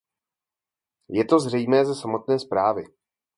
[1.09, 2.83] Je to zřejmé ze samotné zprávy.